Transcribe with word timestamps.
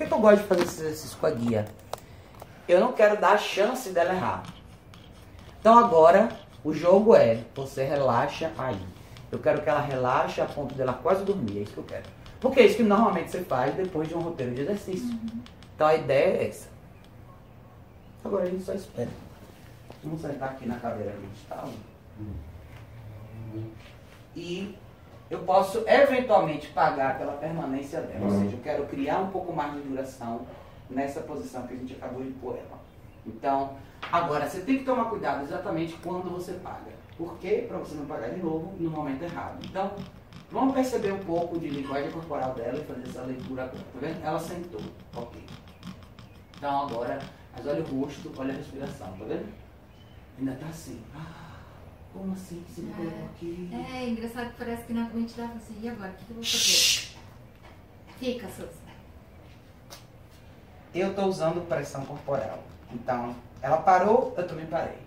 Por 0.00 0.08
que 0.08 0.14
eu 0.14 0.18
gosto 0.18 0.40
de 0.40 0.48
fazer 0.48 0.62
esse 0.62 0.80
exercício 0.80 1.18
com 1.18 1.26
a 1.26 1.30
guia? 1.30 1.66
Eu 2.66 2.80
não 2.80 2.94
quero 2.94 3.20
dar 3.20 3.32
a 3.32 3.36
chance 3.36 3.90
dela 3.90 4.14
errar. 4.14 4.44
Então 5.60 5.78
agora, 5.78 6.30
o 6.64 6.72
jogo 6.72 7.14
é, 7.14 7.44
você 7.54 7.84
relaxa 7.84 8.50
aí. 8.56 8.80
Eu 9.30 9.38
quero 9.38 9.60
que 9.60 9.68
ela 9.68 9.82
relaxe 9.82 10.40
a 10.40 10.46
ponto 10.46 10.74
dela 10.74 10.94
quase 10.94 11.22
dormir, 11.22 11.58
é 11.58 11.62
isso 11.64 11.74
que 11.74 11.78
eu 11.78 11.84
quero. 11.84 12.04
Porque 12.40 12.60
é 12.60 12.64
isso 12.64 12.78
que 12.78 12.82
normalmente 12.82 13.30
você 13.30 13.42
faz 13.42 13.74
depois 13.74 14.08
de 14.08 14.14
um 14.14 14.20
roteiro 14.20 14.54
de 14.54 14.62
exercício. 14.62 15.06
Uhum. 15.06 15.42
Então 15.74 15.86
a 15.86 15.94
ideia 15.94 16.38
é 16.38 16.48
essa. 16.48 16.68
Agora 18.24 18.44
a 18.44 18.46
gente 18.46 18.64
só 18.64 18.72
espera. 18.72 19.10
Vamos 20.02 20.22
sentar 20.22 20.48
aqui 20.48 20.66
na 20.66 20.78
cadeira 20.78 21.12
que 21.12 21.18
a 21.18 21.20
gente 21.20 21.42
está. 21.42 21.68
E 24.34 24.74
eu 25.30 25.38
posso 25.40 25.84
eventualmente 25.86 26.66
pagar 26.68 27.16
pela 27.16 27.34
permanência 27.34 28.00
dela. 28.00 28.24
Ou 28.24 28.30
seja, 28.30 28.56
eu 28.56 28.62
quero 28.62 28.86
criar 28.86 29.18
um 29.20 29.30
pouco 29.30 29.52
mais 29.52 29.72
de 29.74 29.80
duração 29.80 30.40
nessa 30.90 31.20
posição 31.20 31.66
que 31.66 31.74
a 31.74 31.76
gente 31.76 31.94
acabou 31.94 32.22
de 32.22 32.32
pôr 32.32 32.56
ela. 32.56 32.80
Então, 33.24 33.76
agora 34.10 34.48
você 34.48 34.60
tem 34.62 34.78
que 34.78 34.84
tomar 34.84 35.04
cuidado 35.04 35.44
exatamente 35.44 35.94
quando 36.02 36.28
você 36.30 36.54
paga. 36.54 36.90
Por 37.16 37.38
quê? 37.38 37.64
Para 37.68 37.78
você 37.78 37.94
não 37.94 38.06
pagar 38.06 38.30
de 38.30 38.42
novo 38.42 38.74
no 38.78 38.90
momento 38.90 39.22
errado. 39.22 39.64
Então, 39.64 39.92
vamos 40.50 40.74
perceber 40.74 41.12
um 41.12 41.20
pouco 41.20 41.58
de 41.60 41.68
linguagem 41.68 42.10
corporal 42.10 42.52
dela 42.54 42.78
e 42.78 42.84
fazer 42.84 43.02
essa 43.08 43.22
leitura 43.22 43.64
agora. 43.64 43.78
Tá 43.78 44.00
vendo? 44.00 44.24
Ela 44.24 44.38
sentou. 44.40 44.80
Ok. 45.14 45.40
Então 46.56 46.82
agora, 46.82 47.18
mas 47.56 47.66
olha 47.66 47.82
o 47.82 48.00
rosto, 48.00 48.32
olha 48.36 48.52
a 48.52 48.56
respiração, 48.56 49.12
tá 49.12 49.24
vendo? 49.24 49.46
Ainda 50.38 50.52
tá 50.56 50.66
assim. 50.66 51.00
Ah, 51.14 51.49
como 52.12 52.32
assim? 52.32 52.64
Você 52.68 52.82
me 52.82 52.92
colocou 52.92 53.24
aqui? 53.26 53.70
É, 53.72 54.04
é 54.04 54.08
engraçado 54.08 54.50
que 54.50 54.58
parece 54.58 54.84
que 54.84 54.92
na 54.92 55.08
mente 55.08 55.34
dava 55.36 55.54
assim, 55.54 55.76
e 55.80 55.88
agora? 55.88 56.10
O 56.10 56.14
que, 56.14 56.24
que 56.24 56.30
eu 56.30 56.36
vou 56.36 56.44
fazer? 56.44 57.16
Fica, 58.18 58.48
Suzy. 58.48 58.80
Eu 60.94 61.10
estou 61.10 61.26
usando 61.26 61.66
pressão 61.68 62.04
corporal. 62.04 62.58
Então, 62.92 63.34
ela 63.62 63.78
parou, 63.78 64.34
eu 64.36 64.46
também 64.46 64.66
parei. 64.66 64.98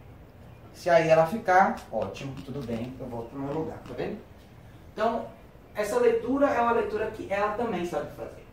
Se 0.73 0.89
aí 0.89 1.09
ela 1.09 1.27
ficar, 1.27 1.75
ótimo, 1.91 2.33
tudo 2.45 2.65
bem, 2.65 2.93
eu 2.99 3.05
volto 3.05 3.29
pro 3.29 3.39
meu 3.39 3.53
lugar, 3.53 3.77
tá 3.79 3.93
vendo? 3.93 4.17
Então, 4.93 5.27
essa 5.75 5.99
leitura 5.99 6.47
é 6.47 6.61
uma 6.61 6.71
leitura 6.71 7.11
que 7.11 7.31
ela 7.31 7.53
também 7.55 7.85
sabe 7.85 8.15
fazer. 8.15 8.43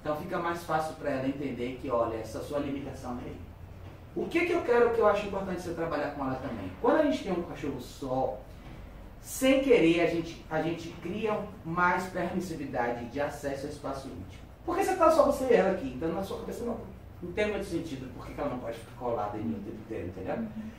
Então 0.00 0.16
fica 0.16 0.38
mais 0.38 0.62
fácil 0.64 0.94
para 0.96 1.10
ela 1.10 1.28
entender 1.28 1.78
que, 1.80 1.90
olha, 1.90 2.16
essa 2.16 2.40
sua 2.40 2.58
limitação 2.58 3.18
é 3.18 3.28
aí. 3.28 3.36
O 4.14 4.26
que, 4.26 4.46
que 4.46 4.52
eu 4.52 4.62
quero, 4.62 4.90
que 4.90 5.00
eu 5.00 5.06
acho 5.06 5.26
importante 5.26 5.62
você 5.62 5.72
trabalhar 5.72 6.10
com 6.10 6.24
ela 6.24 6.34
também? 6.36 6.70
Quando 6.80 7.00
a 7.00 7.02
gente 7.04 7.22
tem 7.22 7.32
um 7.32 7.42
cachorro 7.42 7.80
só, 7.80 8.38
sem 9.20 9.62
querer, 9.62 10.00
a 10.00 10.06
gente, 10.06 10.44
a 10.50 10.62
gente 10.62 10.88
cria 11.02 11.38
mais 11.64 12.04
permissividade 12.08 13.04
de 13.06 13.20
acesso 13.20 13.66
ao 13.66 13.72
espaço 13.72 14.08
íntimo. 14.08 14.42
Porque 14.64 14.82
você 14.82 14.92
está 14.92 15.10
só 15.10 15.26
você 15.26 15.44
e 15.44 15.54
ela 15.54 15.72
aqui, 15.72 15.94
então 15.94 16.12
na 16.12 16.22
sua 16.22 16.40
cabeça 16.40 16.64
não, 16.64 16.78
não 17.22 17.32
tem 17.32 17.50
muito 17.50 17.64
sentido 17.66 18.10
porque 18.14 18.38
ela 18.38 18.50
não 18.50 18.58
pode 18.58 18.78
ficar 18.78 18.96
colada 18.98 19.38
em 19.38 19.42
mim 19.42 19.54
o 19.54 19.62
tempo 19.62 19.76
inteiro, 19.76 20.08
entendeu? 20.08 20.36
Uhum. 20.36 20.70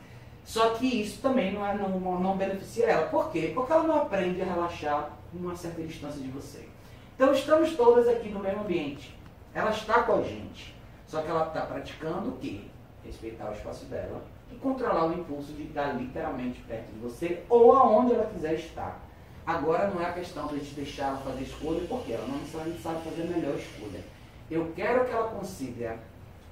Só 0.44 0.72
que 0.72 1.02
isso 1.02 1.22
também 1.22 1.54
não, 1.54 1.66
é, 1.66 1.74
não, 1.76 1.90
não 2.20 2.38
beneficia 2.38 2.88
ela. 2.88 3.08
Por 3.08 3.32
quê? 3.32 3.52
Porque 3.54 3.72
ela 3.72 3.84
não 3.84 4.02
aprende 4.02 4.42
a 4.42 4.46
relaxar 4.46 5.12
uma 5.34 5.56
certa 5.56 5.82
distância 5.82 6.22
de 6.22 6.30
você. 6.30 6.68
Então 7.16 7.32
estamos 7.34 7.76
todas 7.76 8.08
aqui 8.08 8.30
no 8.30 8.40
mesmo 8.40 8.62
ambiente. 8.62 9.16
Ela 9.54 9.72
está 9.72 10.04
com 10.04 10.14
a 10.14 10.22
gente. 10.24 10.76
Só 11.06 11.22
que 11.22 11.30
ela 11.30 11.48
está 11.48 11.62
praticando 11.62 12.30
o 12.30 12.38
quê? 12.38 12.62
Respeitar 13.04 13.50
o 13.50 13.54
espaço 13.54 13.86
dela 13.86 14.22
e 14.52 14.56
controlar 14.56 15.08
o 15.08 15.14
impulso 15.14 15.54
de 15.54 15.64
estar 15.64 15.94
literalmente 15.94 16.62
perto 16.62 16.92
de 16.92 17.00
você 17.00 17.44
ou 17.50 17.74
aonde 17.74 18.14
ela 18.14 18.26
quiser 18.26 18.56
estar. 18.56 19.00
Agora 19.46 19.88
não 19.88 20.02
é 20.02 20.06
a 20.06 20.14
questão 20.14 20.48
de 20.48 20.56
a 20.56 20.58
gente 20.60 20.76
deixar 20.76 21.08
ela 21.08 21.18
fazer 21.18 21.44
escolha, 21.44 21.82
porque 21.88 22.14
ela 22.14 22.28
não 22.28 22.46
sabe 22.46 23.02
fazer 23.02 23.24
a 23.24 23.26
melhor 23.26 23.56
escolha. 23.56 24.02
Eu 24.50 24.72
quero 24.76 25.06
que 25.06 25.12
ela 25.12 25.30
consiga 25.30 25.98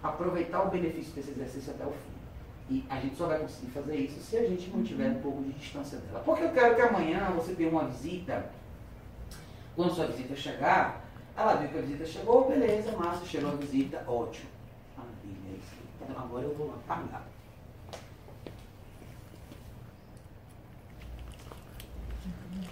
aproveitar 0.01 0.63
o 0.63 0.69
benefício 0.69 1.13
desse 1.13 1.31
exercício 1.31 1.73
até 1.73 1.85
o 1.85 1.91
fim. 1.91 2.19
E 2.69 2.85
a 2.89 2.99
gente 2.99 3.15
só 3.15 3.27
vai 3.27 3.39
conseguir 3.39 3.71
fazer 3.71 3.95
isso 3.95 4.19
se 4.21 4.37
a 4.37 4.47
gente 4.47 4.69
mantiver 4.69 5.11
um 5.11 5.21
pouco 5.21 5.43
de 5.43 5.53
distância 5.53 5.97
dela. 5.99 6.21
Porque 6.23 6.43
eu 6.43 6.51
quero 6.51 6.75
que 6.75 6.81
amanhã 6.81 7.31
você 7.35 7.53
tenha 7.53 7.69
uma 7.69 7.85
visita 7.85 8.49
quando 9.75 9.95
sua 9.95 10.07
visita 10.07 10.35
chegar, 10.35 11.05
ela 11.37 11.55
viu 11.55 11.69
que 11.69 11.77
a 11.77 11.81
visita 11.81 12.05
chegou, 12.05 12.49
beleza, 12.49 12.91
massa, 12.97 13.25
chegou 13.25 13.51
a 13.51 13.55
visita, 13.55 14.03
ótimo. 14.05 14.49
É 15.25 15.57
isso. 15.57 15.75
Então 16.01 16.23
agora 16.23 16.45
eu 16.45 16.55
vou 16.55 16.67
lá 16.67 16.77
pagar. 16.87 17.27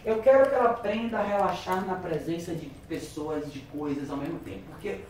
Eu 0.05 0.21
quero 0.21 0.47
que 0.47 0.55
ela 0.55 0.69
aprenda 0.69 1.19
a 1.19 1.23
relaxar 1.23 1.85
na 1.85 1.95
presença 1.95 2.55
de 2.55 2.67
pessoas, 2.87 3.51
de 3.51 3.59
coisas 3.59 4.09
ao 4.09 4.17
mesmo 4.17 4.39
tempo. 4.39 4.61
Porque 4.69 5.01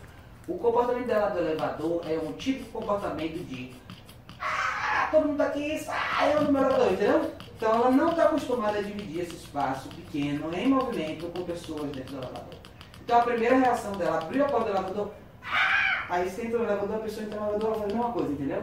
o 0.48 0.58
comportamento 0.58 1.06
dela 1.06 1.30
do 1.30 1.38
elevador 1.38 2.02
é 2.04 2.18
um 2.18 2.32
tipo 2.32 2.64
de 2.64 2.70
comportamento 2.70 3.44
de 3.44 3.72
ah, 4.40 5.08
todo 5.10 5.28
mundo 5.28 5.36
tá 5.36 5.46
aqui, 5.46 5.78
sai 5.78 6.44
do 6.44 6.52
meu 6.52 6.62
elevador, 6.62 6.92
entendeu? 6.92 7.32
Então 7.56 7.74
ela 7.74 7.90
não 7.90 8.10
está 8.10 8.24
acostumada 8.24 8.78
a 8.78 8.82
dividir 8.82 9.22
esse 9.22 9.34
espaço 9.34 9.88
pequeno 9.88 10.52
em 10.54 10.68
movimento 10.68 11.26
com 11.26 11.44
pessoas 11.44 11.90
dentro 11.90 12.16
do 12.16 12.22
elevador. 12.22 12.54
Então 13.04 13.20
a 13.20 13.22
primeira 13.22 13.56
reação 13.56 13.92
dela, 13.92 14.18
abriu 14.18 14.44
a 14.44 14.48
porta 14.48 14.70
do 14.70 14.76
elevador, 14.76 15.10
ah! 15.10 15.27
Aí 16.08 16.28
você 16.28 16.46
entra 16.46 16.58
no 16.58 16.64
elevador, 16.64 16.96
a 16.96 17.00
pessoa 17.00 17.26
entra 17.26 17.40
no 17.40 17.46
elevador, 17.46 17.68
ela 17.68 17.78
faz 17.80 17.92
a 17.92 17.94
mesma 17.96 18.12
coisa, 18.12 18.32
entendeu? 18.32 18.62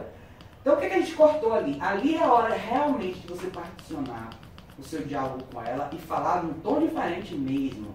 Então 0.60 0.74
o 0.74 0.76
que, 0.78 0.88
que 0.88 0.94
a 0.94 1.00
gente 1.00 1.14
cortou 1.14 1.52
ali? 1.52 1.78
Ali 1.80 2.16
é 2.16 2.24
a 2.24 2.32
hora 2.32 2.54
realmente 2.54 3.20
de 3.20 3.28
você 3.28 3.46
particionar 3.48 4.30
o 4.78 4.82
seu 4.82 5.02
diálogo 5.02 5.44
com 5.52 5.62
ela 5.62 5.88
e 5.92 5.98
falar 5.98 6.42
num 6.42 6.54
tom 6.54 6.80
diferente 6.80 7.34
mesmo. 7.34 7.94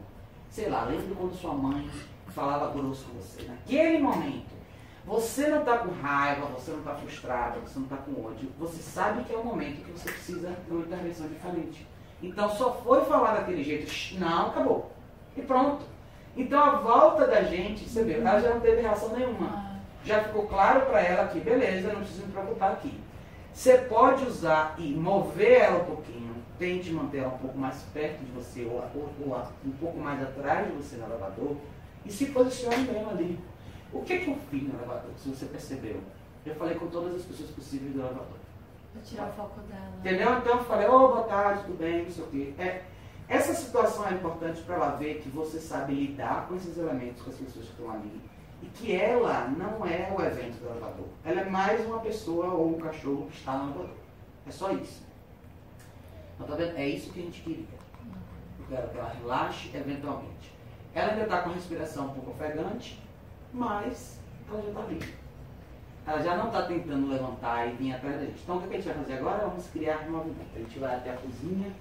Sei 0.50 0.70
lá, 0.70 0.84
lembra 0.86 1.16
quando 1.16 1.36
sua 1.36 1.54
mãe 1.54 1.90
falava 2.30 2.72
grosso 2.72 3.06
com 3.06 3.20
você? 3.20 3.44
Naquele 3.44 4.00
momento, 4.00 4.52
você 5.06 5.48
não 5.48 5.60
está 5.60 5.80
com 5.80 5.92
raiva, 6.02 6.46
você 6.48 6.72
não 6.72 6.80
está 6.80 6.96
frustrado, 6.96 7.60
você 7.62 7.80
não 7.80 7.86
está 7.86 7.98
com 7.98 8.26
ódio. 8.26 8.50
Você 8.60 8.82
sabe 8.82 9.24
que 9.24 9.34
é 9.34 9.38
o 9.38 9.46
momento 9.46 9.84
que 9.84 9.92
você 9.92 10.12
precisa 10.12 10.50
de 10.66 10.72
uma 10.72 10.86
intervenção 10.86 11.28
diferente. 11.28 11.88
Então 12.22 12.50
só 12.56 12.74
foi 12.76 13.04
falar 13.06 13.34
daquele 13.34 13.64
jeito, 13.64 13.92
não, 14.20 14.48
acabou. 14.48 14.92
E 15.36 15.42
pronto. 15.42 15.91
Então 16.36 16.62
a 16.62 16.76
volta 16.78 17.28
da 17.28 17.44
gente, 17.44 17.88
você 17.88 18.04
vê, 18.04 18.14
ela 18.14 18.40
já 18.40 18.52
não 18.52 18.62
teve 18.62 18.82
reação 18.82 19.16
nenhuma. 19.16 19.48
Ah. 19.48 19.80
Já 20.04 20.24
ficou 20.24 20.48
claro 20.48 20.82
para 20.88 21.02
ela 21.02 21.28
que, 21.28 21.40
beleza, 21.40 21.92
não 21.92 22.02
precisa 22.02 22.26
me 22.26 22.32
preocupar 22.32 22.72
aqui. 22.72 23.00
Você 23.54 23.78
pode 23.80 24.26
usar 24.26 24.76
e 24.78 24.94
mover 24.94 25.62
ela 25.62 25.82
um 25.82 25.86
pouquinho, 25.86 26.36
tente 26.58 26.92
manter 26.92 27.20
ela 27.20 27.34
um 27.34 27.38
pouco 27.38 27.58
mais 27.58 27.84
perto 27.94 28.20
de 28.20 28.32
você, 28.32 28.64
ou, 28.64 28.82
ou, 28.96 29.10
ou 29.28 29.48
um 29.66 29.72
pouco 29.72 30.00
mais 30.00 30.22
atrás 30.24 30.68
de 30.68 30.74
você 30.74 30.96
no 30.96 31.06
elevador, 31.06 31.58
e 32.06 32.12
se 32.12 32.28
posicione 32.28 32.78
mesmo 32.78 33.10
ali. 33.10 33.40
O 33.94 34.02
que, 34.02 34.20
que 34.20 34.30
eu 34.30 34.38
fiz 34.50 34.64
no 34.64 34.80
elevador, 34.80 35.12
se 35.18 35.30
você 35.30 35.46
percebeu? 35.46 36.00
Eu 36.46 36.56
falei 36.56 36.76
com 36.76 36.88
todas 36.88 37.16
as 37.16 37.24
pessoas 37.24 37.52
possíveis 37.52 37.94
do 37.94 38.00
elevador. 38.00 38.40
Para 38.94 39.02
tirar 39.04 39.28
o 39.28 39.34
foco 39.34 39.60
dela. 39.62 39.92
Entendeu? 40.00 40.38
Então 40.38 40.58
eu 40.58 40.64
falei, 40.64 40.88
ô, 40.88 40.96
oh, 40.96 41.08
boa 41.10 41.24
tarde, 41.24 41.64
tudo 41.66 41.78
bem, 41.78 42.04
não 42.04 42.12
sei 42.12 42.24
o 42.24 42.28
quê. 42.28 42.54
É, 42.58 42.82
essa 43.32 43.54
situação 43.54 44.06
é 44.10 44.12
importante 44.12 44.62
para 44.64 44.76
ela 44.76 44.90
ver 44.98 45.22
que 45.22 45.30
você 45.30 45.58
sabe 45.58 45.94
lidar 45.94 46.50
com 46.50 46.56
esses 46.58 46.78
elementos, 46.78 47.22
com 47.22 47.30
as 47.30 47.38
pessoas 47.38 47.66
que 47.66 47.72
estão 47.72 47.90
ali. 47.90 48.22
E 48.62 48.66
que 48.66 48.94
ela 48.94 49.48
não 49.48 49.86
é 49.86 50.14
o 50.14 50.22
evento 50.22 50.60
do 50.60 50.70
elevador. 50.70 51.08
Ela 51.24 51.40
é 51.40 51.50
mais 51.50 51.86
uma 51.86 52.00
pessoa 52.02 52.48
ou 52.48 52.76
um 52.76 52.80
cachorro 52.80 53.28
que 53.32 53.38
está 53.38 53.54
no 53.54 53.70
elevador. 53.70 53.96
É 54.46 54.52
só 54.52 54.74
isso. 54.74 55.02
Então, 56.36 56.46
tá 56.46 56.56
vendo? 56.56 56.76
É 56.76 56.90
isso 56.90 57.10
que 57.14 57.22
a 57.22 57.24
gente 57.24 57.42
queria. 57.42 57.66
Quero 58.68 58.90
que 58.90 58.98
ela 58.98 59.14
relaxe 59.22 59.72
eventualmente. 59.74 60.54
Ela 60.94 61.12
ainda 61.12 61.24
está 61.24 61.42
com 61.42 61.52
a 61.52 61.54
respiração 61.54 62.08
um 62.08 62.14
pouco 62.14 62.32
ofegante, 62.32 63.02
mas 63.54 64.20
ela 64.50 64.62
já 64.62 64.68
está 64.68 64.82
viva. 64.82 65.06
Ela 66.06 66.22
já 66.22 66.36
não 66.36 66.48
está 66.48 66.64
tentando 66.64 67.08
levantar 67.08 67.68
e 67.68 67.72
vir 67.78 67.94
atrás 67.94 68.18
da 68.18 68.26
gente. 68.26 68.42
Então 68.44 68.58
o 68.58 68.62
que 68.62 68.74
a 68.74 68.78
gente 68.78 68.86
vai 68.88 68.96
fazer 68.96 69.14
agora? 69.14 69.48
Vamos 69.48 69.68
criar 69.68 70.10
movimento. 70.10 70.50
A 70.54 70.60
gente 70.60 70.80
vai 70.80 70.96
até 70.96 71.12
a 71.12 71.18
cozinha, 71.18 71.72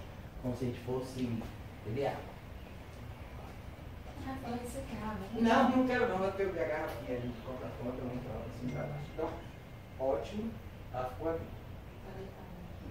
como 0.43 0.57
se 0.57 0.65
a 0.65 0.69
gente 0.69 0.81
fosse 0.81 1.39
beber 1.85 2.07
água. 2.07 2.21
Ah, 4.27 4.37
água. 5.03 5.19
Né? 5.33 5.41
Não, 5.41 5.71
não 5.71 5.87
quero 5.87 6.09
não. 6.09 6.25
Eu 6.25 6.33
pego 6.33 6.51
a 6.51 6.65
garrafinha, 6.65 7.19
a 7.19 7.21
gente 7.21 7.37
coloca 7.45 7.67
a 7.67 7.85
conta, 7.85 7.99
eu 7.99 8.05
não 8.05 8.19
troco 8.19 8.45
assim 8.55 8.69
para 8.69 8.83
baixo. 8.83 9.11
Então, 9.15 9.31
ótimo. 9.99 10.51
Ela 10.93 11.05
ficou 11.11 11.31
aqui. 11.31 11.45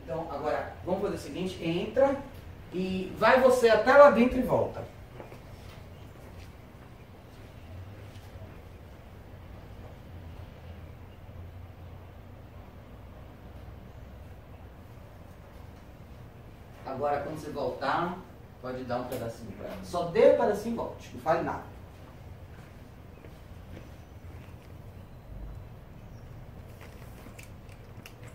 Então, 0.03 0.27
agora, 0.31 0.73
vamos 0.85 1.01
fazer 1.01 1.15
o 1.15 1.19
seguinte, 1.19 1.63
entra 1.63 2.17
e 2.73 3.13
vai 3.17 3.39
você 3.41 3.69
até 3.69 3.93
lá 3.93 4.09
dentro 4.11 4.39
e 4.39 4.41
volta. 4.41 4.83
Agora, 16.89 17.21
quando 17.21 17.37
você 17.37 17.51
voltar, 17.51 18.17
pode 18.61 18.83
dar 18.83 18.99
um 18.99 19.03
pedacinho 19.03 19.51
para 19.51 19.67
ela. 19.67 19.83
Só 19.83 20.05
dê 20.05 20.33
um 20.33 20.37
pedacinho 20.37 20.73
e 20.73 20.77
volte. 20.77 21.11
Não 21.13 21.21
fale 21.21 21.43
nada. 21.43 21.63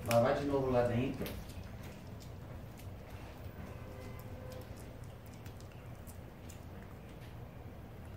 Vai, 0.05 0.23
vai 0.23 0.35
de 0.35 0.45
novo 0.45 0.71
lá 0.71 0.83
dentro. 0.83 1.27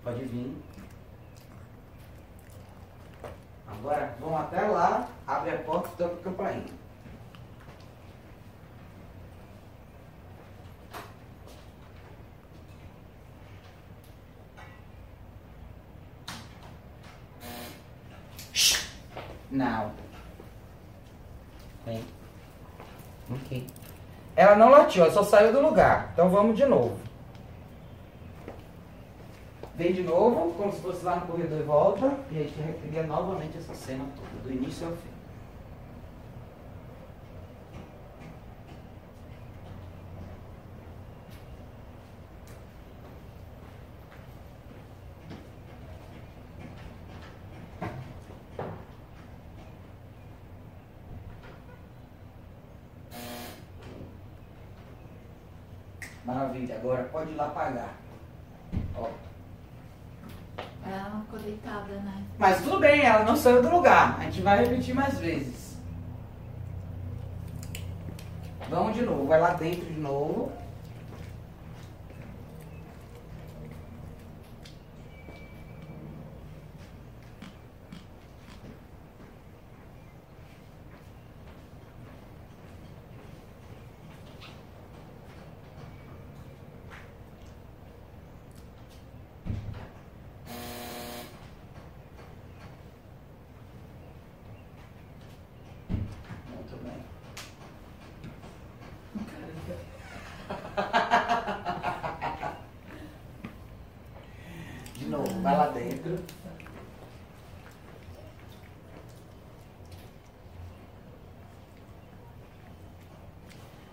Pode 0.04 0.24
vir. 0.26 0.56
Agora 3.68 4.16
vamos 4.20 4.40
até 4.40 4.62
lá, 4.62 5.10
abre 5.26 5.52
a 5.52 5.58
porta 5.64 5.90
e 5.90 5.98
toca 5.98 6.16
a 6.16 6.24
campainha. 6.24 6.87
Não. 19.52 19.92
Vem. 21.86 22.04
Ok. 23.30 23.66
Ela 24.36 24.56
não 24.56 24.70
latiu, 24.70 25.04
ela 25.04 25.14
só 25.14 25.24
saiu 25.24 25.52
do 25.52 25.62
lugar. 25.62 26.12
Então 26.14 26.30
vamos 26.30 26.56
de 26.56 26.66
novo. 26.66 26.98
Vem 29.76 29.94
de 29.94 30.04
novo, 30.04 30.54
como 30.54 30.72
se 30.72 30.82
fosse 30.82 31.06
lá 31.06 31.18
no 31.18 31.28
corredor 31.28 31.60
e 31.60 31.64
volta. 31.64 32.12
E 32.32 32.40
a 32.40 32.44
gente 32.44 32.60
recria 32.60 33.04
novamente 33.04 33.58
essa 33.58 33.74
cena 33.74 34.06
toda, 34.16 34.44
do 34.44 34.52
início 34.52 34.88
ao 34.88 34.94
fim. 34.94 35.17
Maravilha, 56.28 56.76
agora 56.76 57.06
pode 57.06 57.32
ir 57.32 57.36
lá 57.36 57.48
pagar. 57.48 57.96
Ó. 58.98 59.08
Ela 60.86 61.22
ficou 61.22 61.40
deitada, 61.40 61.94
né? 62.02 62.22
Mas 62.38 62.62
tudo 62.62 62.82
bem, 62.82 63.02
ela 63.02 63.24
não 63.24 63.38
saiu 63.38 63.62
do 63.62 63.70
lugar. 63.70 64.20
A 64.20 64.24
gente 64.24 64.42
vai 64.42 64.66
repetir 64.66 64.94
mais 64.94 65.18
vezes. 65.20 65.78
Vamos 68.70 68.94
de 68.94 69.04
novo, 69.04 69.26
vai 69.26 69.40
lá 69.40 69.54
dentro 69.54 69.86
de 69.86 69.98
novo. 70.02 70.52
Muito 96.50 96.76
bem. 96.84 97.04
De 105.08 105.14
novo, 105.14 105.42
vai 105.42 105.56
lá 105.56 105.68
dentro. 105.70 106.20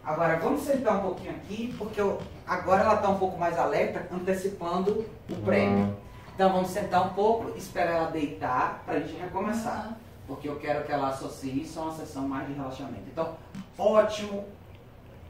Agora 0.04 0.38
vamos 0.38 0.62
sentar 0.62 0.96
um 0.98 1.02
pouquinho 1.02 1.30
aqui, 1.30 1.74
porque 1.78 2.00
eu- 2.00 2.20
agora 2.46 2.82
ela 2.82 2.94
está 2.96 3.08
um 3.08 3.18
pouco 3.18 3.38
mais 3.38 3.58
alerta, 3.58 4.06
antecipando 4.14 5.04
o 5.30 5.36
prêmio. 5.44 5.96
Então 6.34 6.52
vamos 6.52 6.70
sentar 6.70 7.06
um 7.06 7.14
pouco, 7.14 7.56
esperar 7.56 7.92
ela 7.96 8.10
deitar 8.10 8.82
para 8.84 8.94
a 8.94 9.00
gente 9.00 9.16
recomeçar. 9.18 9.90
Ah, 9.92 9.96
Porque 10.26 10.48
eu 10.48 10.56
quero 10.58 10.84
que 10.86 10.90
ela 10.92 11.08
associe 11.08 11.62
isso 11.62 11.78
a 11.78 11.82
uma 11.84 11.92
sessão 11.92 12.26
mais 12.26 12.46
de 12.48 12.54
relaxamento. 12.54 13.04
Então, 13.12 13.36
ótimo. 13.78 14.46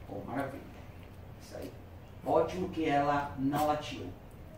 Oh, 0.09 0.21
maravilha. 0.25 0.63
Isso 1.43 1.57
aí. 1.57 1.69
Ótimo 2.25 2.69
que 2.69 2.89
ela 2.89 3.33
não 3.37 3.67
latiu. 3.67 4.07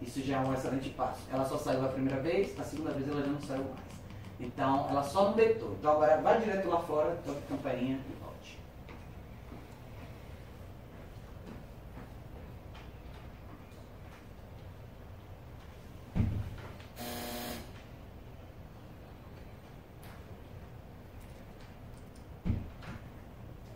Isso 0.00 0.22
já 0.22 0.36
é 0.36 0.40
um 0.40 0.52
excelente 0.52 0.90
passo. 0.90 1.20
Ela 1.32 1.44
só 1.44 1.56
saiu 1.58 1.84
a 1.84 1.88
primeira 1.88 2.20
vez, 2.20 2.58
a 2.58 2.62
segunda 2.62 2.90
vez 2.90 3.08
ela 3.08 3.22
já 3.22 3.26
não 3.28 3.40
saiu 3.40 3.64
mais. 3.64 3.86
Então, 4.38 4.86
ela 4.90 5.02
só 5.02 5.24
não 5.24 5.32
deitou. 5.32 5.72
Então, 5.78 5.92
agora 5.92 6.20
vai 6.20 6.40
direto 6.40 6.68
lá 6.68 6.78
fora, 6.80 7.16
toque 7.24 7.40
campainha 7.48 7.98
e 8.08 8.12
volte. 8.22 8.58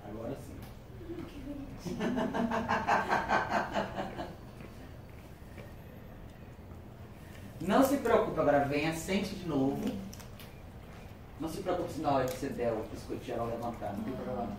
Agora 0.07 0.37
sim. 0.37 0.61
Não 7.71 7.85
se 7.85 7.99
preocupe, 7.99 8.41
agora 8.41 8.65
venha, 8.65 8.93
sente 8.93 9.33
de 9.33 9.47
novo. 9.47 9.81
Não 11.39 11.49
se 11.49 11.63
preocupe 11.63 11.93
se 11.93 12.01
na 12.01 12.11
hora 12.11 12.25
que 12.25 12.37
você 12.37 12.49
der 12.49 12.73
o 12.73 12.83
biscoitinho 12.93 13.37
ela 13.37 13.47
levantar, 13.47 13.93
não 13.93 14.03
tem 14.03 14.13
problema. 14.13 14.43
não. 14.43 14.57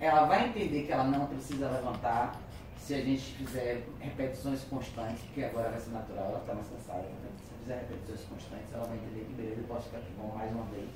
Ela 0.00 0.24
vai 0.24 0.48
entender 0.48 0.82
que 0.82 0.90
ela 0.90 1.04
não 1.04 1.26
precisa 1.26 1.70
levantar 1.70 2.34
se 2.76 2.94
a 2.94 3.00
gente 3.00 3.36
fizer 3.36 3.86
repetições 4.00 4.64
constantes, 4.64 5.22
porque 5.26 5.44
agora 5.44 5.70
vai 5.70 5.78
ser 5.78 5.90
natural, 5.90 6.24
ela 6.30 6.40
está 6.40 6.54
mais 6.54 6.66
cansada. 6.66 7.02
Né? 7.02 7.30
Se 7.38 7.54
fizer 7.62 7.74
repetições 7.76 8.28
constantes, 8.28 8.74
ela 8.74 8.84
vai 8.84 8.96
entender 8.96 9.24
que 9.24 9.34
beleza, 9.34 9.60
eu 9.60 9.66
posso 9.68 9.84
ficar 9.84 9.98
aqui 9.98 10.10
bom 10.18 10.34
mais 10.36 10.50
uma 10.50 10.64
vez. 10.64 10.90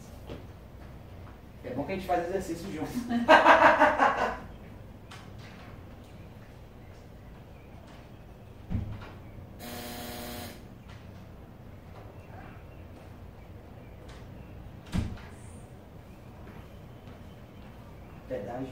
É 1.62 1.70
bom 1.70 1.85
que 1.85 1.93
a 1.93 1.94
gente 1.94 2.06
faz 2.09 2.29
exercício 2.29 2.73
junto. 2.73 2.91
Pedágio. 18.37 18.69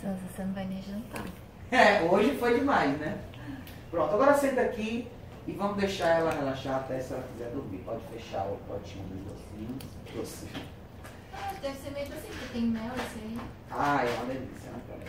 Sansa, 0.00 0.20
você 0.34 0.44
não 0.44 0.52
vai 0.52 0.66
nem 0.66 0.82
jantar. 0.82 1.24
É, 1.70 2.02
hoje 2.02 2.36
foi 2.36 2.58
demais, 2.58 2.98
né? 2.98 3.18
Pronto, 3.90 4.14
agora 4.14 4.34
senta 4.34 4.60
aqui 4.60 5.08
e 5.46 5.52
vamos 5.52 5.78
deixar 5.78 6.18
ela 6.18 6.30
relaxar 6.30 6.76
até 6.76 7.00
se 7.00 7.14
ela 7.14 7.22
quiser 7.32 7.50
dormir. 7.50 7.78
Pode 7.78 8.02
fechar 8.12 8.44
o 8.46 8.56
potinho 8.68 9.04
dos 9.08 9.32
docinhos. 9.32 9.82
Docinho. 10.14 10.66
Ah, 11.32 11.52
deve 11.62 11.78
ser 11.78 11.90
meio 11.90 12.06
assim, 12.06 12.28
porque 12.28 12.52
tem 12.52 12.62
mel 12.62 12.92
esse 12.96 13.18
aí. 13.18 13.38
Ah, 13.70 14.04
é 14.04 14.14
uma 14.14 14.26
delícia, 14.26 14.70
né, 14.72 14.80
cara? 14.88 15.00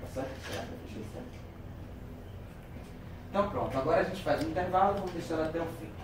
Tá 0.00 0.08
certo? 0.14 0.50
Será 0.50 0.62
que 0.64 0.72
eu 0.72 0.78
fechei 0.86 1.04
certo? 1.12 1.42
Então 3.30 3.48
pronto, 3.48 3.78
agora 3.78 4.00
a 4.00 4.04
gente 4.04 4.22
faz 4.22 4.44
um 4.44 4.50
intervalo, 4.50 4.94
vamos 4.96 5.12
deixar 5.12 5.34
ela 5.34 5.46
até 5.46 5.60
o 5.60 5.66
fim. 5.66 6.01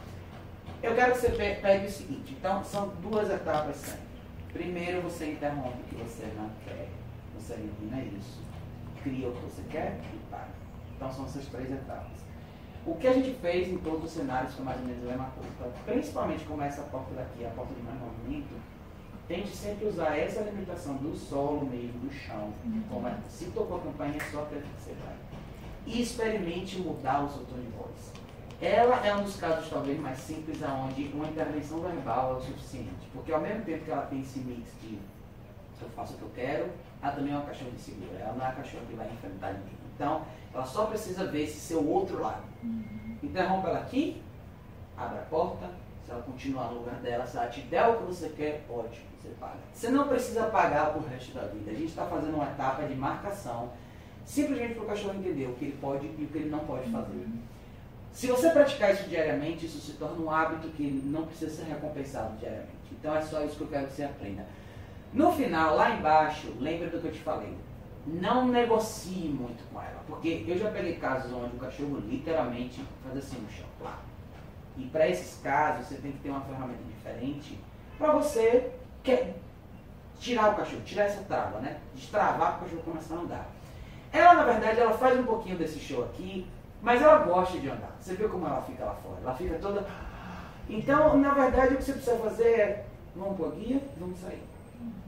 Eu 0.83 0.95
quero 0.95 1.13
que 1.13 1.19
você 1.19 1.31
pe- 1.31 1.57
pegue 1.61 1.87
o 1.87 1.91
seguinte, 1.91 2.35
então 2.39 2.63
são 2.63 2.89
duas 3.03 3.29
etapas 3.31 3.77
sempre. 3.77 4.09
Primeiro 4.53 5.03
você 5.03 5.33
interrompe 5.33 5.79
o 5.83 5.85
que 5.85 5.97
você 5.97 6.27
não 6.37 6.51
quer, 6.65 6.89
você 7.37 7.55
elimina 7.55 8.01
isso, 8.17 8.41
cria 9.03 9.29
o 9.29 9.33
que 9.33 9.41
você 9.43 9.63
quer 9.71 9.99
e 10.15 10.19
para. 10.31 10.49
Então 10.97 11.13
são 11.13 11.25
essas 11.25 11.47
três 11.47 11.71
etapas. 11.71 12.19
O 12.87 12.95
que 12.95 13.07
a 13.07 13.13
gente 13.13 13.35
fez 13.41 13.69
em 13.69 13.77
todos 13.79 14.05
os 14.05 14.11
cenários 14.13 14.55
foi 14.55 14.65
mais 14.65 14.81
ou 14.81 14.87
menos 14.87 15.05
a 15.05 15.09
mesma 15.09 15.27
coisa. 15.31 15.51
Então, 15.59 15.73
principalmente 15.85 16.45
como 16.45 16.63
essa 16.63 16.83
porta 16.83 17.13
daqui, 17.15 17.45
a 17.45 17.51
porta 17.51 17.75
de 17.75 17.83
mais 17.83 17.99
movimento, 18.01 18.55
tente 19.27 19.49
sempre 19.55 19.87
usar 19.89 20.17
essa 20.17 20.41
limitação 20.43 20.95
do 20.97 21.15
solo 21.15 21.67
mesmo, 21.67 21.99
do 21.99 22.13
chão. 22.13 22.53
Como 22.89 23.07
é, 23.07 23.15
se 23.29 23.47
tocou 23.47 23.79
a 23.79 23.81
campanha, 23.81 24.17
é 24.17 24.25
só 24.31 24.43
acredita 24.43 24.69
que 24.77 24.83
você 24.83 24.95
vai. 25.05 25.15
E 25.87 26.01
experimente 26.03 26.79
mudar 26.79 27.25
o 27.25 27.29
seu 27.29 27.45
tom 27.45 27.57
de 27.57 27.69
voz. 27.77 28.13
Ela 28.61 29.07
é 29.07 29.15
um 29.15 29.23
dos 29.23 29.37
casos 29.37 29.69
talvez 29.69 29.99
mais 30.01 30.19
simples 30.19 30.63
aonde 30.63 31.11
uma 31.15 31.27
intervenção 31.27 31.79
verbal 31.81 32.35
é 32.35 32.37
o 32.39 32.41
suficiente. 32.41 33.09
Porque 33.13 33.33
ao 33.33 33.41
mesmo 33.41 33.65
tempo 33.65 33.85
que 33.85 33.91
ela 33.91 34.07
tem 34.07 34.21
esse 34.21 34.41
mix 34.41 34.69
de 34.83 34.99
eu 35.81 35.89
faço 35.91 36.15
o 36.15 36.17
que 36.17 36.23
eu 36.23 36.31
quero, 36.35 36.71
ela 37.01 37.13
também 37.13 37.33
é 37.33 37.37
uma 37.37 37.47
cachorra 37.47 37.71
de 37.71 37.81
segura. 37.81 38.19
Ela 38.19 38.33
não 38.33 38.45
é 38.45 38.49
a 38.49 38.53
cachorra 38.53 38.85
que 38.89 38.95
vai 38.95 39.07
enfrentar 39.07 39.53
ninguém. 39.53 39.79
Então, 39.95 40.23
ela 40.53 40.67
só 40.67 40.87
precisa 40.87 41.25
ver 41.27 41.45
esse 41.45 41.61
seu 41.61 41.87
outro 41.89 42.21
lado. 42.21 42.43
Interrompa 43.23 43.69
ela 43.69 43.79
aqui, 43.79 44.21
abre 44.97 45.19
a 45.19 45.23
porta, 45.23 45.71
se 46.05 46.11
ela 46.11 46.23
continuar 46.23 46.71
no 46.71 46.81
lugar 46.81 46.97
dela, 46.97 47.27
se 47.27 47.37
ela 47.37 47.49
te 47.49 47.61
der 47.63 47.87
o 47.87 47.99
que 47.99 48.05
você 48.05 48.29
quer, 48.31 48.65
ótimo, 48.69 49.07
você 49.21 49.29
paga. 49.39 49.59
Você 49.73 49.89
não 49.91 50.09
precisa 50.09 50.45
pagar 50.45 50.93
pro 50.93 51.07
resto 51.07 51.35
da 51.35 51.43
vida. 51.43 51.71
A 51.71 51.75
gente 51.75 51.89
está 51.89 52.07
fazendo 52.07 52.35
uma 52.35 52.47
etapa 52.47 52.83
de 52.85 52.95
marcação, 52.95 53.71
simplesmente 54.25 54.75
para 54.75 54.85
o 54.85 54.87
cachorro 54.87 55.15
entender 55.15 55.47
o 55.47 55.55
que 55.55 55.67
ele 55.67 55.79
pode 55.81 56.07
e 56.07 56.25
o 56.25 56.29
que 56.29 56.39
ele 56.39 56.51
não 56.51 56.61
pode 56.61 56.91
fazer. 56.91 57.27
Se 58.13 58.27
você 58.27 58.51
praticar 58.51 58.93
isso 58.93 59.09
diariamente, 59.09 59.67
isso 59.67 59.79
se 59.79 59.93
torna 59.93 60.21
um 60.21 60.31
hábito 60.31 60.69
que 60.71 60.83
não 60.83 61.27
precisa 61.27 61.55
ser 61.55 61.71
recompensado 61.71 62.37
diariamente. 62.39 62.73
Então 62.93 63.15
é 63.15 63.23
só 63.23 63.45
isso 63.45 63.57
que 63.57 63.63
eu 63.63 63.69
quero 63.69 63.87
que 63.87 63.93
você 63.93 64.05
aprenda. 64.05 64.45
No 65.13 65.33
final, 65.33 65.77
lá 65.77 65.91
embaixo, 65.91 66.53
lembra 66.61 66.89
do 66.89 67.01
que 67.01 67.07
eu 67.07 67.13
te 67.13 67.21
falei. 67.21 67.57
não 68.07 68.49
negocie 68.49 69.29
muito 69.29 69.63
com 69.73 69.81
ela. 69.81 70.03
Porque 70.07 70.45
eu 70.47 70.59
já 70.59 70.71
peguei 70.71 70.97
casos 70.97 71.33
onde 71.33 71.57
o 71.57 71.59
cachorro 71.59 71.99
literalmente 72.09 72.83
faz 73.05 73.19
assim 73.19 73.37
no 73.37 73.51
chão. 73.51 73.67
Lá. 73.81 73.99
E 74.77 74.85
para 74.87 75.09
esses 75.09 75.41
casos, 75.43 75.87
você 75.87 75.97
tem 75.97 76.13
que 76.13 76.19
ter 76.19 76.31
uma 76.31 76.41
ferramenta 76.41 76.83
diferente 76.89 77.59
para 77.99 78.13
você 78.13 78.71
quer 79.03 79.35
tirar 80.21 80.53
o 80.53 80.57
cachorro, 80.57 80.83
tirar 80.85 81.05
essa 81.05 81.23
trava, 81.23 81.61
né? 81.61 81.79
Destravar 81.95 82.57
para 82.57 82.59
o 82.59 82.61
cachorro 82.65 82.83
começar 82.83 83.15
a 83.15 83.19
andar. 83.19 83.47
Ela, 84.13 84.35
na 84.35 84.45
verdade, 84.45 84.81
ela 84.81 84.93
faz 84.93 85.19
um 85.19 85.25
pouquinho 85.25 85.59
desse 85.59 85.79
show 85.79 86.05
aqui, 86.05 86.47
mas 86.83 87.03
ela 87.03 87.19
gosta 87.19 87.59
de 87.59 87.69
andar. 87.69 87.97
Você 88.01 88.15
viu 88.15 88.29
como 88.29 88.47
ela 88.47 88.63
fica 88.63 88.85
lá 88.85 88.95
fora? 88.95 89.21
Ela 89.23 89.35
fica 89.35 89.59
toda. 89.59 89.87
Então, 90.69 91.17
na 91.19 91.35
verdade, 91.35 91.75
o 91.75 91.77
que 91.79 91.85
você 91.85 91.93
precisa 91.93 92.17
fazer 92.19 92.49
é: 92.49 92.87
vamos 93.17 93.37
para 93.37 93.51
guia, 93.51 93.81
vamos 93.99 94.19
sair. 94.19 94.43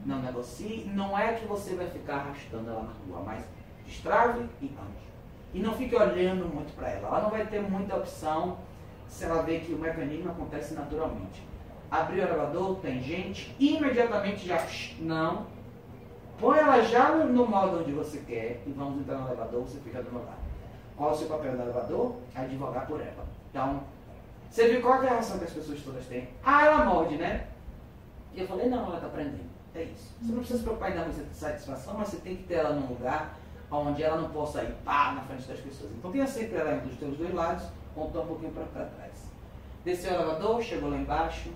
Não 0.05 0.21
negocie, 0.21 0.91
não 0.93 1.17
é 1.17 1.33
que 1.33 1.45
você 1.45 1.75
vai 1.75 1.87
ficar 1.87 2.15
arrastando 2.15 2.69
ela 2.69 2.83
na 2.83 3.15
rua, 3.15 3.23
mas 3.25 3.45
destrave 3.85 4.49
e 4.61 4.65
ande. 4.65 5.11
E 5.53 5.59
não 5.59 5.73
fique 5.73 5.95
olhando 5.95 6.45
muito 6.45 6.75
para 6.75 6.89
ela. 6.89 7.07
Ela 7.07 7.21
não 7.21 7.29
vai 7.29 7.45
ter 7.45 7.61
muita 7.61 7.95
opção 7.95 8.57
se 9.07 9.25
ela 9.25 9.43
vê 9.43 9.59
que 9.59 9.73
o 9.73 9.77
mecanismo 9.77 10.31
acontece 10.31 10.73
naturalmente. 10.73 11.43
Abriu 11.89 12.23
o 12.23 12.27
elevador, 12.27 12.77
tem 12.77 13.01
gente, 13.01 13.53
imediatamente 13.59 14.47
já. 14.47 14.65
Não. 14.99 15.45
Põe 16.39 16.57
ela 16.57 16.81
já 16.81 17.15
no 17.15 17.45
modo 17.45 17.81
onde 17.81 17.91
você 17.91 18.19
quer 18.19 18.63
e 18.65 18.71
vamos 18.71 19.01
entrar 19.01 19.17
no 19.17 19.27
elevador, 19.27 19.61
você 19.61 19.79
fica 19.79 20.01
do 20.01 20.11
meu 20.11 20.23
lado. 20.23 20.40
Qual 21.01 21.13
é 21.13 21.15
o 21.15 21.17
seu 21.17 21.27
papel 21.29 21.53
no 21.53 21.63
elevador? 21.63 22.15
Advogar 22.35 22.85
por 22.85 23.01
ela. 23.01 23.25
Então, 23.49 23.81
você 24.47 24.67
viu 24.67 24.81
qual 24.83 25.01
é 25.01 25.07
a 25.07 25.09
reação 25.13 25.39
que 25.39 25.45
as 25.45 25.51
pessoas 25.53 25.81
todas 25.81 26.05
têm? 26.05 26.29
Ah, 26.43 26.63
ela 26.63 26.85
morde, 26.85 27.15
né? 27.15 27.47
E 28.35 28.41
eu 28.41 28.47
falei, 28.47 28.69
não, 28.69 28.85
ela 28.85 28.97
está 28.97 29.07
aprendendo. 29.07 29.49
É 29.73 29.81
isso. 29.81 30.13
Você 30.21 30.31
não 30.31 30.37
precisa 30.37 30.59
se 30.59 30.63
preocupar 30.63 30.91
em 30.91 30.93
dar 30.93 31.05
muita 31.05 31.33
satisfação, 31.33 31.95
mas 31.97 32.09
você 32.09 32.17
tem 32.17 32.35
que 32.35 32.43
ter 32.43 32.53
ela 32.53 32.75
num 32.75 32.85
lugar 32.85 33.35
onde 33.71 34.03
ela 34.03 34.21
não 34.21 34.29
possa 34.29 34.61
ir 34.61 34.75
pá 34.85 35.13
na 35.13 35.21
frente 35.23 35.47
das 35.47 35.59
pessoas. 35.59 35.91
Então 35.97 36.11
tenha 36.11 36.27
sempre 36.27 36.57
ela 36.57 36.77
dos 36.77 36.95
teus 36.99 37.17
dois 37.17 37.33
lados, 37.33 37.65
ou 37.95 38.05
um 38.05 38.11
pouquinho 38.11 38.51
para 38.51 38.85
trás. 38.85 39.25
Desceu 39.83 40.11
o 40.11 40.15
elevador, 40.17 40.61
chegou 40.61 40.91
lá 40.91 40.97
embaixo, 40.97 41.49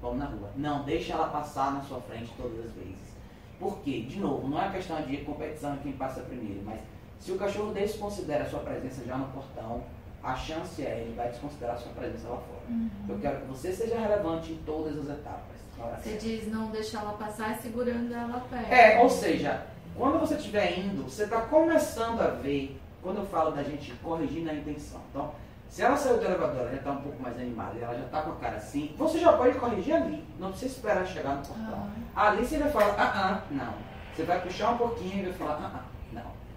vamos 0.00 0.20
na 0.20 0.26
rua. 0.26 0.50
Não, 0.54 0.84
deixa 0.84 1.14
ela 1.14 1.30
passar 1.30 1.72
na 1.72 1.80
sua 1.80 2.00
frente 2.02 2.32
todas 2.36 2.64
as 2.64 2.70
vezes. 2.70 3.16
Por 3.58 3.78
quê? 3.78 4.02
De 4.02 4.20
novo, 4.20 4.46
não 4.46 4.62
é 4.62 4.70
questão 4.70 5.02
de 5.02 5.16
competição 5.16 5.72
de 5.72 5.80
quem 5.80 5.92
passa 5.94 6.20
primeiro, 6.20 6.62
mas 6.64 6.78
se 7.24 7.32
o 7.32 7.38
cachorro 7.38 7.72
desconsidera 7.72 8.44
a 8.44 8.46
sua 8.46 8.60
presença 8.60 9.02
já 9.02 9.16
no 9.16 9.24
portão, 9.28 9.82
a 10.22 10.36
chance 10.36 10.84
é 10.84 11.00
ele 11.00 11.14
vai 11.16 11.30
desconsiderar 11.30 11.76
a 11.76 11.78
sua 11.78 11.92
presença 11.92 12.28
lá 12.28 12.36
fora. 12.36 12.60
Uhum. 12.68 12.90
Eu 13.08 13.18
quero 13.18 13.40
que 13.40 13.46
você 13.46 13.72
seja 13.72 13.98
relevante 13.98 14.52
em 14.52 14.56
todas 14.66 14.98
as 14.98 15.08
etapas. 15.08 15.56
Você 16.02 16.18
diz 16.18 16.52
não 16.52 16.70
deixar 16.70 17.00
ela 17.00 17.14
passar 17.14 17.56
segurando 17.56 18.12
ela 18.12 18.44
perto. 18.50 18.70
É, 18.70 19.00
ou 19.00 19.08
seja, 19.08 19.66
quando 19.96 20.20
você 20.20 20.34
estiver 20.34 20.78
indo, 20.78 21.04
você 21.04 21.24
está 21.24 21.40
começando 21.40 22.20
a 22.20 22.28
ver, 22.28 22.78
quando 23.02 23.20
eu 23.20 23.26
falo 23.26 23.52
da 23.52 23.62
gente 23.62 23.92
corrigir 24.02 24.44
na 24.44 24.52
intenção. 24.52 25.00
Então, 25.10 25.32
se 25.66 25.80
ela 25.80 25.96
saiu 25.96 26.18
do 26.18 26.26
elevador, 26.26 26.60
ela 26.60 26.70
já 26.72 26.76
está 26.76 26.90
um 26.90 27.00
pouco 27.00 27.22
mais 27.22 27.36
animada, 27.38 27.78
ela 27.80 27.94
já 27.94 28.04
está 28.04 28.20
com 28.20 28.32
a 28.32 28.36
cara 28.36 28.56
assim, 28.58 28.94
você 28.98 29.18
já 29.18 29.32
pode 29.32 29.58
corrigir 29.58 29.94
ali. 29.94 30.22
Não 30.38 30.50
precisa 30.50 30.74
esperar 30.74 31.06
chegar 31.06 31.36
no 31.36 31.46
portão. 31.46 31.88
Ah. 32.14 32.28
Ali 32.28 32.46
você 32.46 32.58
vai 32.58 32.70
falar, 32.70 32.94
ah, 32.98 33.12
ah, 33.14 33.42
não. 33.50 33.74
Você 34.14 34.24
vai 34.24 34.42
puxar 34.42 34.72
um 34.72 34.76
pouquinho 34.76 35.20
e 35.20 35.30
vai 35.30 35.32
falar, 35.32 35.54
ah, 35.54 35.80
ah. 35.80 35.94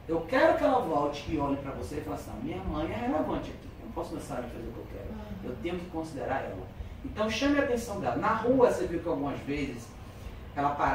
Eu 0.08 0.22
quero 0.22 0.58
que 0.58 0.64
ela 0.64 0.80
volte 0.80 1.26
e 1.30 1.38
olhe 1.38 1.58
para 1.58 1.72
você 1.72 1.98
e 1.98 2.02
fale 2.02 2.16
assim, 2.16 2.32
minha 2.42 2.64
mãe 2.64 2.90
é 2.90 2.96
relevante 2.96 3.50
aqui. 3.52 3.68
Eu 3.80 3.86
não 3.88 3.92
posso 3.92 4.16
necessariamente 4.16 4.56
fazer 4.56 4.68
o 4.70 4.72
que 4.72 4.80
eu 4.80 4.88
quero. 4.92 5.10
Ah. 5.20 5.34
Eu 5.44 5.56
tenho 5.62 5.78
que 5.78 5.86
considerar 5.88 6.44
ela. 6.46 6.66
Então 7.04 7.30
chame 7.30 7.60
a 7.60 7.64
atenção 7.64 8.00
dela. 8.00 8.16
Na 8.16 8.34
rua, 8.34 8.72
você 8.72 8.88
viu 8.88 9.00
que 9.02 9.08
algumas 9.08 9.40
vezes 9.42 9.88
ela 10.56 10.70
parava 10.72 10.86